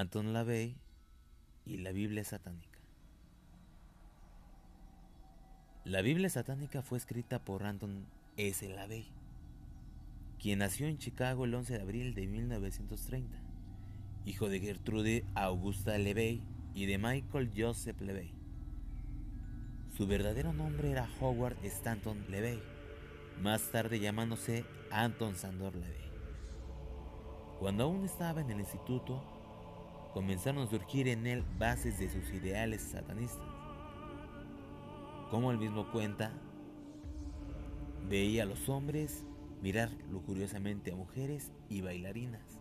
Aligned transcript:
Anton 0.00 0.32
LaVey 0.32 0.76
y 1.64 1.78
la 1.78 1.92
Biblia 1.92 2.24
satánica. 2.24 2.80
La 5.84 6.02
Biblia 6.02 6.28
satánica 6.28 6.82
fue 6.82 6.98
escrita 6.98 7.44
por 7.44 7.62
Anton 7.62 8.06
S. 8.36 8.68
LaVey, 8.68 9.06
quien 10.40 10.58
nació 10.58 10.88
en 10.88 10.98
Chicago 10.98 11.44
el 11.44 11.54
11 11.54 11.74
de 11.74 11.80
abril 11.80 12.14
de 12.14 12.26
1930, 12.26 13.38
hijo 14.24 14.48
de 14.48 14.60
Gertrude 14.60 15.24
Augusta 15.34 15.96
LeVey 15.96 16.42
y 16.74 16.86
de 16.86 16.98
Michael 16.98 17.52
Joseph 17.56 18.00
LeVey. 18.00 18.32
Su 19.96 20.08
verdadero 20.08 20.52
nombre 20.52 20.90
era 20.90 21.08
Howard 21.20 21.56
Stanton 21.64 22.24
LeVey, 22.28 22.60
más 23.40 23.70
tarde 23.70 24.00
llamándose 24.00 24.64
Anton 24.90 25.36
Sandor 25.36 25.76
LeVey. 25.76 26.10
Cuando 27.60 27.84
aún 27.84 28.04
estaba 28.04 28.40
en 28.40 28.50
el 28.50 28.58
instituto, 28.58 29.33
comenzaron 30.14 30.62
a 30.62 30.66
surgir 30.68 31.08
en 31.08 31.26
él 31.26 31.44
bases 31.58 31.98
de 31.98 32.08
sus 32.08 32.32
ideales 32.32 32.80
satanistas. 32.82 33.44
Como 35.28 35.50
él 35.50 35.58
mismo 35.58 35.90
cuenta, 35.90 36.30
veía 38.08 38.44
a 38.44 38.46
los 38.46 38.68
hombres 38.68 39.26
mirar 39.60 39.90
lujuriosamente 40.12 40.92
a 40.92 40.96
mujeres 40.96 41.50
y 41.68 41.80
bailarinas. 41.80 42.60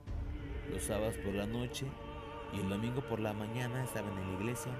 Los 0.71 0.84
sábados 0.84 1.16
por 1.23 1.35
la 1.35 1.45
noche 1.45 1.85
y 2.53 2.59
el 2.59 2.70
domingo 2.70 3.02
por 3.08 3.20
la 3.20 3.34
mañana 3.34 3.83
estaban 3.83 4.17
en 4.17 4.33
la 4.33 4.39
iglesia 4.39 4.72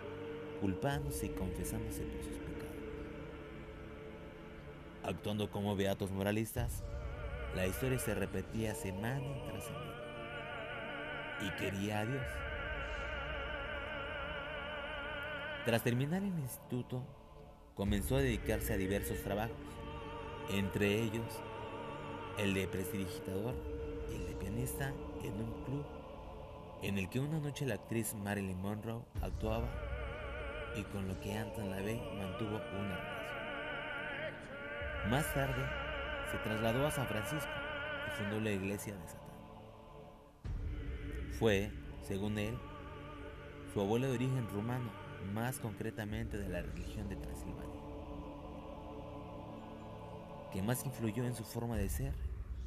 culpándose 0.59 1.28
y 1.28 1.30
confesándose 1.30 2.02
por 2.02 2.23
sus 2.23 2.38
pecados. 2.38 2.73
Actuando 5.03 5.52
como 5.52 5.76
beatos 5.76 6.09
moralistas, 6.12 6.84
la 7.55 7.67
historia 7.67 8.00
se 8.00 8.16
repetía 8.16 8.73
semana 8.73 9.28
tras 9.45 9.66
semana. 9.66 9.94
Y 11.42 11.52
quería 11.59 12.00
a 12.00 12.05
Dios. 12.05 12.23
Tras 15.66 15.81
terminar 15.81 16.22
el 16.22 16.38
instituto, 16.39 17.02
comenzó 17.73 18.17
a 18.17 18.22
dedicarse 18.22 18.73
a 18.73 18.78
diversos 18.78 19.22
trabajos, 19.23 19.56
entre 20.50 21.02
ellos 21.02 21.42
el 22.38 22.53
de 22.53 22.67
prestidigitador 22.67 23.55
y 24.11 24.16
el 24.16 24.28
de 24.28 24.36
pianista 24.36 24.89
en 25.23 25.33
un 25.36 25.64
club 25.64 25.86
en 26.81 26.97
el 26.97 27.09
que 27.09 27.22
una 27.22 27.39
noche 27.39 27.66
la 27.66 27.75
actriz 27.75 28.14
Marilyn 28.14 28.61
Monroe 28.61 29.05
actuaba 29.22 29.70
y 30.75 30.83
con 30.83 31.08
lo 31.08 31.17
que 31.22 31.38
Anton 31.38 31.70
LaVey 31.70 32.02
mantuvo 32.17 32.59
una 32.77 32.98
relación. 32.98 33.23
Más 35.11 35.33
tarde 35.33 35.64
se 36.30 36.39
trasladó 36.39 36.88
a 36.88 36.92
San 36.92 37.08
Francisco 37.08 37.52
y 38.08 38.17
fundó 38.17 38.42
la 38.42 38.52
iglesia 38.52 38.95
de 38.98 39.08
Satán. 39.08 39.23
Fue, 41.39 41.72
según 42.02 42.38
él, 42.38 42.58
su 43.73 43.80
abuelo 43.80 44.08
de 44.08 44.16
origen 44.16 44.50
rumano 44.50 45.03
más 45.24 45.60
concretamente 45.60 46.38
de 46.38 46.50
la 46.50 46.62
religión 46.62 47.10
de 47.10 47.16
Transilvania, 47.16 47.82
que 50.52 50.62
más 50.62 50.86
influyó 50.86 51.26
en 51.26 51.36
su 51.36 51.44
forma 51.44 51.78
de 51.78 51.90
ser, 51.90 52.14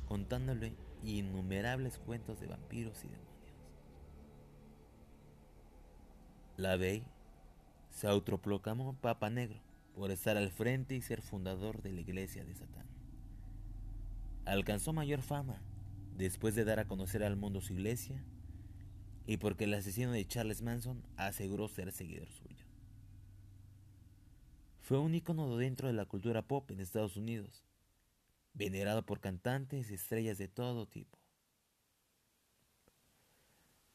contándole 0.08 0.74
innumerables 1.02 1.98
cuentos 1.98 2.40
de 2.40 2.46
vampiros 2.46 3.04
y 3.04 3.08
demonios. 3.08 3.26
La 6.56 6.76
Bey 6.76 7.04
se 7.90 8.06
autoproclamó 8.06 8.94
Papa 8.94 9.30
Negro 9.30 9.60
por 9.94 10.10
estar 10.10 10.36
al 10.36 10.50
frente 10.50 10.94
y 10.94 11.02
ser 11.02 11.22
fundador 11.22 11.82
de 11.82 11.92
la 11.92 12.00
iglesia 12.00 12.44
de 12.44 12.54
Satán. 12.54 12.86
Alcanzó 14.44 14.92
mayor 14.92 15.22
fama 15.22 15.60
después 16.16 16.54
de 16.54 16.64
dar 16.64 16.78
a 16.78 16.86
conocer 16.86 17.24
al 17.24 17.36
mundo 17.36 17.60
su 17.60 17.72
iglesia 17.72 18.22
y 19.26 19.38
porque 19.38 19.64
el 19.64 19.74
asesino 19.74 20.12
de 20.12 20.26
Charles 20.26 20.62
Manson 20.62 21.02
aseguró 21.16 21.68
ser 21.68 21.92
seguidor 21.92 22.30
suyo. 22.30 22.64
Fue 24.80 24.98
un 24.98 25.14
ícono 25.14 25.56
dentro 25.56 25.88
de 25.88 25.94
la 25.94 26.04
cultura 26.04 26.42
pop 26.42 26.70
en 26.70 26.80
Estados 26.80 27.16
Unidos, 27.16 27.64
venerado 28.54 29.04
por 29.04 29.20
cantantes 29.20 29.90
y 29.90 29.94
estrellas 29.94 30.38
de 30.38 30.48
todo 30.48 30.86
tipo. 30.86 31.18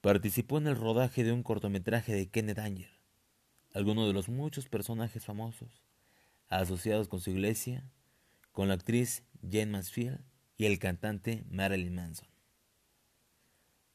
Participó 0.01 0.57
en 0.57 0.67
el 0.67 0.75
rodaje 0.75 1.23
de 1.23 1.31
un 1.31 1.43
cortometraje 1.43 2.13
de 2.13 2.29
Kenneth 2.29 2.59
Anger, 2.59 2.91
alguno 3.73 4.05
de 4.07 4.13
los 4.13 4.27
muchos 4.27 4.67
personajes 4.67 5.25
famosos 5.25 5.81
asociados 6.49 7.07
con 7.07 7.21
su 7.21 7.29
iglesia, 7.29 7.89
con 8.51 8.67
la 8.67 8.73
actriz 8.73 9.23
Jane 9.41 9.67
Mansfield 9.67 10.19
y 10.57 10.65
el 10.65 10.79
cantante 10.79 11.45
Marilyn 11.49 11.95
Manson. 11.95 12.30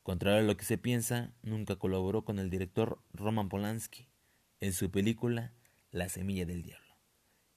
Contrario 0.07 0.39
a 0.39 0.43
lo 0.43 0.57
que 0.57 0.65
se 0.65 0.79
piensa, 0.79 1.33
nunca 1.43 1.75
colaboró 1.75 2.25
con 2.25 2.39
el 2.39 2.49
director 2.49 3.03
Roman 3.13 3.49
Polanski 3.49 4.07
en 4.61 4.73
su 4.73 4.89
película 4.93 5.53
La 5.91 6.09
semilla 6.09 6.47
del 6.47 6.63
diablo, 6.63 6.97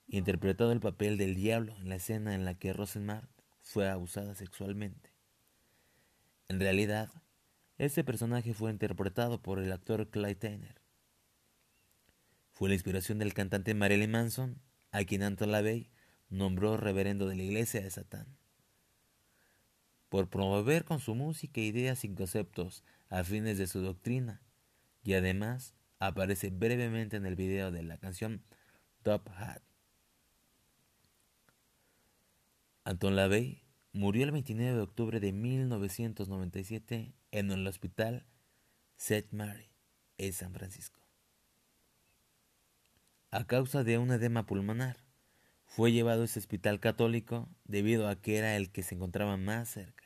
interpretado 0.08 0.72
el 0.72 0.80
papel 0.80 1.16
del 1.16 1.36
diablo 1.36 1.76
en 1.76 1.88
la 1.88 1.94
escena 1.94 2.34
en 2.34 2.44
la 2.44 2.58
que 2.58 2.72
Rosenmar 2.72 3.28
fue 3.60 3.88
abusada 3.88 4.34
sexualmente. 4.34 5.14
En 6.48 6.58
realidad, 6.58 7.12
este 7.78 8.02
personaje 8.02 8.52
fue 8.52 8.72
interpretado 8.72 9.40
por 9.40 9.60
el 9.60 9.70
actor 9.70 10.10
Clyde 10.10 10.34
Tanner. 10.34 10.80
Fue 12.50 12.68
la 12.68 12.74
inspiración 12.74 13.20
del 13.20 13.32
cantante 13.32 13.74
Marilyn 13.74 14.10
Manson, 14.10 14.60
a 14.90 15.04
quien 15.04 15.22
Anton 15.22 15.52
LaVey 15.52 15.88
nombró 16.30 16.76
reverendo 16.76 17.28
de 17.28 17.36
la 17.36 17.44
iglesia 17.44 17.80
de 17.80 17.90
Satán 17.92 18.39
por 20.10 20.28
promover 20.28 20.84
con 20.84 21.00
su 21.00 21.14
música 21.14 21.60
ideas 21.60 22.04
y 22.04 22.14
conceptos 22.14 22.84
afines 23.08 23.56
de 23.56 23.66
su 23.66 23.80
doctrina, 23.80 24.42
y 25.02 25.14
además 25.14 25.74
aparece 25.98 26.50
brevemente 26.50 27.16
en 27.16 27.24
el 27.24 27.36
video 27.36 27.70
de 27.70 27.82
la 27.82 27.96
canción 27.96 28.42
Top 29.02 29.28
Hat. 29.30 29.62
Anton 32.84 33.16
LaVey 33.16 33.62
murió 33.92 34.24
el 34.24 34.32
29 34.32 34.74
de 34.74 34.82
octubre 34.82 35.20
de 35.20 35.32
1997 35.32 37.14
en 37.30 37.50
el 37.50 37.66
hospital 37.66 38.26
St. 38.96 39.28
Mary 39.30 39.70
en 40.18 40.32
San 40.32 40.52
Francisco. 40.52 41.00
A 43.30 43.46
causa 43.46 43.84
de 43.84 43.98
un 43.98 44.10
edema 44.10 44.44
pulmonar, 44.44 44.96
fue 45.70 45.92
llevado 45.92 46.22
a 46.22 46.24
ese 46.24 46.40
hospital 46.40 46.80
católico 46.80 47.48
debido 47.64 48.08
a 48.08 48.20
que 48.20 48.38
era 48.38 48.56
el 48.56 48.72
que 48.72 48.82
se 48.82 48.96
encontraba 48.96 49.36
más 49.36 49.68
cerca. 49.68 50.02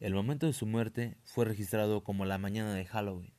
El 0.00 0.14
momento 0.14 0.46
de 0.46 0.52
su 0.52 0.66
muerte 0.66 1.16
fue 1.22 1.44
registrado 1.44 2.02
como 2.02 2.24
la 2.24 2.38
mañana 2.38 2.74
de 2.74 2.84
Halloween, 2.84 3.32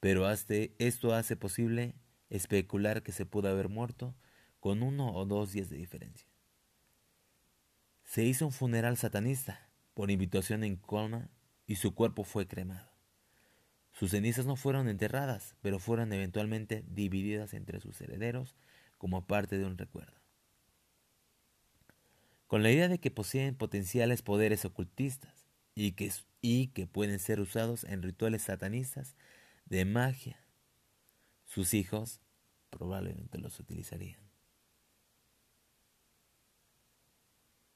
pero 0.00 0.28
esto 0.28 1.14
hace 1.14 1.36
posible 1.36 1.94
especular 2.30 3.04
que 3.04 3.12
se 3.12 3.26
pudo 3.26 3.48
haber 3.48 3.68
muerto 3.68 4.16
con 4.58 4.82
uno 4.82 5.14
o 5.14 5.24
dos 5.24 5.52
días 5.52 5.70
de 5.70 5.76
diferencia. 5.76 6.26
Se 8.02 8.24
hizo 8.24 8.44
un 8.44 8.52
funeral 8.52 8.96
satanista 8.96 9.70
por 9.94 10.10
invitación 10.10 10.64
en 10.64 10.74
Colma 10.74 11.30
y 11.64 11.76
su 11.76 11.94
cuerpo 11.94 12.24
fue 12.24 12.48
cremado. 12.48 12.90
Sus 13.92 14.10
cenizas 14.10 14.46
no 14.46 14.56
fueron 14.56 14.88
enterradas, 14.88 15.54
pero 15.62 15.78
fueron 15.78 16.12
eventualmente 16.12 16.84
divididas 16.88 17.54
entre 17.54 17.78
sus 17.78 18.00
herederos 18.00 18.56
como 18.98 19.28
parte 19.28 19.58
de 19.58 19.64
un 19.64 19.78
recuerdo 19.78 20.23
con 22.46 22.62
la 22.62 22.70
idea 22.70 22.88
de 22.88 22.98
que 22.98 23.10
poseen 23.10 23.56
potenciales 23.56 24.22
poderes 24.22 24.64
ocultistas 24.64 25.46
y 25.74 25.92
que, 25.92 26.12
y 26.40 26.68
que 26.68 26.86
pueden 26.86 27.18
ser 27.18 27.40
usados 27.40 27.84
en 27.84 28.02
rituales 28.02 28.42
satanistas 28.42 29.16
de 29.66 29.84
magia. 29.84 30.44
Sus 31.44 31.74
hijos 31.74 32.20
probablemente 32.70 33.38
los 33.38 33.58
utilizarían. 33.60 34.20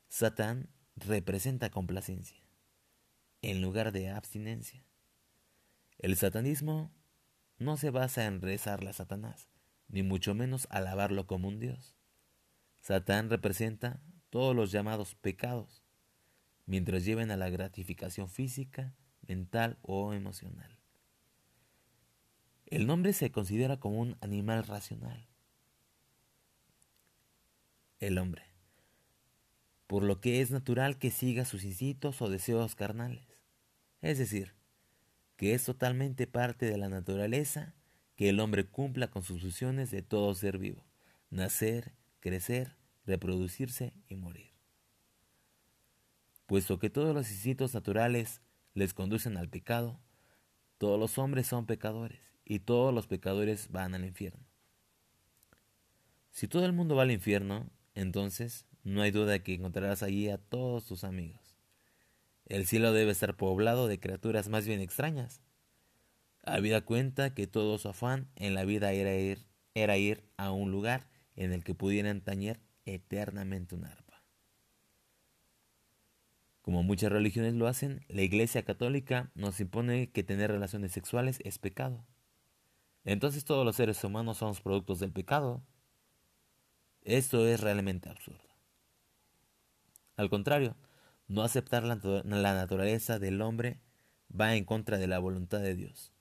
Satán 0.08 0.68
representa 0.96 1.70
complacencia 1.70 2.42
en 3.42 3.62
lugar 3.62 3.92
de 3.92 4.10
abstinencia. 4.10 4.84
El 5.98 6.16
satanismo 6.16 6.92
no 7.58 7.76
se 7.76 7.90
basa 7.90 8.24
en 8.26 8.40
rezarle 8.40 8.90
a 8.90 8.94
Satanás, 8.94 9.48
ni 9.88 10.02
mucho 10.02 10.34
menos 10.34 10.66
alabarlo 10.70 11.26
como 11.26 11.48
un 11.48 11.60
dios. 11.60 11.96
Satán 12.80 13.30
representa 13.30 14.00
todos 14.30 14.54
los 14.54 14.70
llamados 14.70 15.14
pecados, 15.14 15.82
mientras 16.66 17.04
lleven 17.04 17.30
a 17.30 17.36
la 17.36 17.48
gratificación 17.48 18.28
física, 18.28 18.94
mental 19.26 19.78
o 19.82 20.12
emocional. 20.12 20.78
El 22.66 22.86
nombre 22.86 23.12
se 23.12 23.30
considera 23.30 23.78
como 23.78 24.00
un 24.00 24.16
animal 24.20 24.64
racional. 24.64 25.26
El 28.00 28.18
hombre, 28.18 28.42
por 29.86 30.02
lo 30.02 30.20
que 30.20 30.40
es 30.40 30.50
natural 30.50 30.98
que 30.98 31.10
siga 31.10 31.44
sus 31.44 31.64
instintos 31.64 32.20
o 32.20 32.28
deseos 32.28 32.74
carnales, 32.74 33.26
es 34.02 34.18
decir, 34.18 34.54
que 35.36 35.54
es 35.54 35.64
totalmente 35.64 36.26
parte 36.26 36.66
de 36.66 36.76
la 36.76 36.88
naturaleza 36.88 37.74
que 38.16 38.28
el 38.28 38.40
hombre 38.40 38.66
cumpla 38.66 39.08
con 39.08 39.22
sus 39.22 39.40
funciones 39.40 39.90
de 39.90 40.02
todo 40.02 40.34
ser 40.34 40.58
vivo, 40.58 40.84
nacer, 41.30 41.92
crecer, 42.20 42.76
reproducirse 43.08 43.94
y 44.06 44.16
morir. 44.16 44.52
Puesto 46.46 46.78
que 46.78 46.90
todos 46.90 47.14
los 47.14 47.30
instintos 47.30 47.74
naturales 47.74 48.42
les 48.74 48.94
conducen 48.94 49.36
al 49.36 49.48
pecado, 49.48 49.98
todos 50.76 51.00
los 51.00 51.18
hombres 51.18 51.46
son 51.46 51.66
pecadores 51.66 52.20
y 52.44 52.60
todos 52.60 52.94
los 52.94 53.06
pecadores 53.06 53.70
van 53.70 53.94
al 53.94 54.04
infierno. 54.04 54.46
Si 56.30 56.46
todo 56.46 56.64
el 56.64 56.72
mundo 56.72 56.94
va 56.94 57.02
al 57.02 57.10
infierno, 57.10 57.68
entonces 57.94 58.66
no 58.84 59.02
hay 59.02 59.10
duda 59.10 59.40
que 59.40 59.54
encontrarás 59.54 60.02
allí 60.02 60.28
a 60.28 60.38
todos 60.38 60.84
tus 60.84 61.02
amigos. 61.02 61.56
El 62.46 62.66
cielo 62.66 62.92
debe 62.92 63.10
estar 63.10 63.36
poblado 63.36 63.88
de 63.88 63.98
criaturas 63.98 64.48
más 64.48 64.66
bien 64.66 64.80
extrañas. 64.80 65.42
Habida 66.44 66.82
cuenta 66.82 67.34
que 67.34 67.46
todo 67.46 67.78
su 67.78 67.88
afán 67.88 68.28
en 68.36 68.54
la 68.54 68.64
vida 68.64 68.92
era 68.92 69.14
ir, 69.14 69.44
era 69.74 69.96
ir 69.98 70.24
a 70.36 70.52
un 70.52 70.70
lugar 70.70 71.08
en 71.36 71.52
el 71.52 71.64
que 71.64 71.74
pudieran 71.74 72.20
tañer 72.20 72.60
eternamente 72.94 73.74
un 73.74 73.84
arpa. 73.84 74.22
Como 76.62 76.82
muchas 76.82 77.10
religiones 77.10 77.54
lo 77.54 77.66
hacen, 77.66 78.04
la 78.08 78.22
Iglesia 78.22 78.62
Católica 78.64 79.30
nos 79.34 79.58
impone 79.60 80.10
que 80.10 80.22
tener 80.22 80.50
relaciones 80.50 80.92
sexuales 80.92 81.40
es 81.44 81.58
pecado. 81.58 82.04
Entonces 83.04 83.44
todos 83.44 83.64
los 83.64 83.76
seres 83.76 84.04
humanos 84.04 84.36
somos 84.36 84.60
productos 84.60 84.98
del 84.98 85.12
pecado. 85.12 85.62
Esto 87.02 87.46
es 87.46 87.60
realmente 87.60 88.10
absurdo. 88.10 88.48
Al 90.16 90.28
contrario, 90.28 90.76
no 91.26 91.42
aceptar 91.42 91.84
la, 91.84 91.96
naturaleza 92.24 93.18
del 93.18 93.40
hombre 93.40 93.80
va 94.28 94.56
en 94.56 94.64
contra 94.64 94.98
de 94.98 95.06
la 95.06 95.18
voluntad 95.18 95.60
de 95.60 95.74
Dios. 95.74 96.12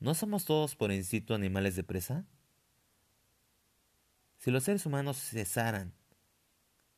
¿No 0.00 0.14
somos 0.14 0.44
todos 0.44 0.74
por 0.74 0.90
instinto 0.90 1.34
animales 1.34 1.76
de 1.76 1.84
presa? 1.84 2.26
Si 4.44 4.50
los 4.50 4.64
seres 4.64 4.84
humanos 4.84 5.16
cesaran 5.16 5.94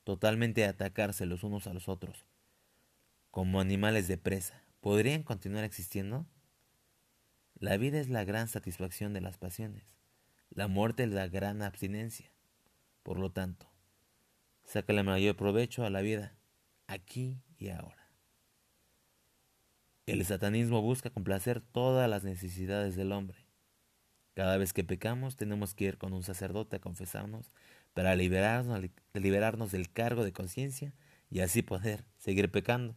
totalmente 0.02 0.62
de 0.62 0.66
atacarse 0.66 1.26
los 1.26 1.44
unos 1.44 1.68
a 1.68 1.72
los 1.72 1.88
otros 1.88 2.26
como 3.30 3.60
animales 3.60 4.08
de 4.08 4.18
presa, 4.18 4.64
¿podrían 4.80 5.22
continuar 5.22 5.62
existiendo? 5.62 6.26
La 7.54 7.76
vida 7.76 8.00
es 8.00 8.08
la 8.08 8.24
gran 8.24 8.48
satisfacción 8.48 9.12
de 9.12 9.20
las 9.20 9.38
pasiones, 9.38 9.84
la 10.50 10.66
muerte 10.66 11.04
es 11.04 11.10
la 11.10 11.28
gran 11.28 11.62
abstinencia. 11.62 12.32
Por 13.04 13.16
lo 13.16 13.30
tanto, 13.30 13.70
saca 14.64 14.92
el 14.92 15.04
mayor 15.04 15.36
provecho 15.36 15.84
a 15.84 15.90
la 15.90 16.00
vida, 16.00 16.36
aquí 16.88 17.44
y 17.58 17.68
ahora. 17.68 18.10
El 20.06 20.24
satanismo 20.24 20.82
busca 20.82 21.10
complacer 21.10 21.60
todas 21.60 22.10
las 22.10 22.24
necesidades 22.24 22.96
del 22.96 23.12
hombre. 23.12 23.45
Cada 24.36 24.58
vez 24.58 24.74
que 24.74 24.84
pecamos 24.84 25.34
tenemos 25.34 25.74
que 25.74 25.86
ir 25.86 25.98
con 25.98 26.12
un 26.12 26.22
sacerdote 26.22 26.76
a 26.76 26.80
confesarnos 26.80 27.50
para 27.94 28.14
liberarnos, 28.14 28.78
liberarnos 29.14 29.72
del 29.72 29.90
cargo 29.90 30.22
de 30.22 30.32
conciencia 30.34 30.92
y 31.30 31.40
así 31.40 31.62
poder 31.62 32.04
seguir 32.18 32.52
pecando. 32.52 32.94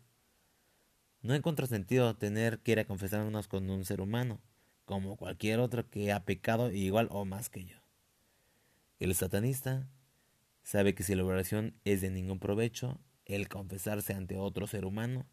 No 1.21 1.33
encuentro 1.33 1.65
sentido 1.65 2.15
tener 2.17 2.59
que 2.59 2.73
ir 2.73 2.79
a 2.79 2.85
confesarnos 2.85 3.47
con 3.47 3.69
un 3.69 3.85
ser 3.85 4.01
humano, 4.01 4.41
como 4.83 5.15
cualquier 5.15 5.61
otro 5.61 5.89
que 5.89 6.11
ha 6.11 6.25
pecado 6.25 6.71
igual 6.71 7.07
o 7.09 7.23
más 7.23 7.49
que 7.49 7.63
yo. 7.63 7.77
El 8.99 9.15
satanista 9.15 9.87
Sabe 10.69 10.93
que 10.93 11.01
si 11.01 11.15
la 11.15 11.25
oración 11.25 11.73
es 11.83 12.01
de 12.01 12.11
ningún 12.11 12.37
provecho, 12.37 12.99
el 13.25 13.49
confesarse 13.49 14.13
ante 14.13 14.37
otro 14.37 14.67
ser 14.67 14.85
humano, 14.85 15.25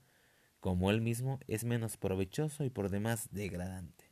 como 0.60 0.90
él 0.90 1.02
mismo, 1.02 1.40
es 1.46 1.64
menos 1.64 1.98
provechoso 1.98 2.64
y 2.64 2.70
por 2.70 2.88
demás 2.88 3.28
degradante. 3.32 4.05